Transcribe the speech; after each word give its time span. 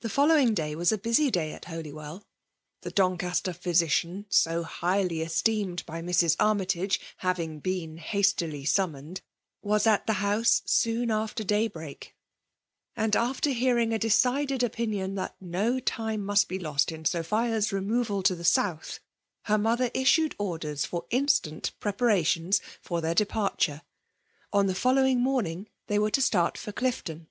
The 0.00 0.08
following 0.08 0.54
day 0.54 0.74
was 0.74 0.92
a 0.92 0.96
busy 0.96 1.30
day 1.30 1.52
at 1.52 1.66
Holy 1.66 1.92
well. 1.92 2.24
The 2.80 2.90
Doncastcr 2.90 3.54
physician, 3.54 4.24
so 4.30 4.62
highly 4.62 5.20
esteemed 5.20 5.84
by 5.84 6.00
Mrs. 6.00 6.36
Armytage, 6.40 6.98
having 7.18 7.60
been 7.60 7.98
hastily 7.98 8.64
summoned^ 8.64 9.20
was 9.60 9.86
at 9.86 10.06
the 10.06 10.14
house 10.24 10.62
soon 10.64 11.10
after 11.10 11.44
day 11.44 11.68
break; 11.68 12.16
and 12.96 13.14
after 13.14 13.50
hearing 13.50 13.92
a 13.92 13.98
decided 13.98 14.62
opinion 14.62 15.16
that 15.16 15.36
no 15.38 15.80
time 15.80 16.24
must 16.24 16.48
be 16.48 16.58
lost 16.58 16.90
in 16.90 17.04
Sophia's 17.04 17.74
removal 17.74 18.22
to 18.22 18.34
the 18.34 18.42
South, 18.42 19.00
her 19.42 19.58
mother 19.58 19.90
issued 19.92 20.34
orders 20.38 20.86
for 20.86 21.04
instant 21.10 21.72
preparations 21.78 22.62
for 22.80 23.02
their 23.02 23.14
de 23.14 23.26
parture. 23.26 23.82
On 24.54 24.66
the 24.66 24.74
following 24.74 25.20
morning 25.20 25.68
they 25.88 25.98
were 25.98 26.10
to 26.12 26.22
start 26.22 26.56
for 26.56 26.72
Clifton. 26.72 27.28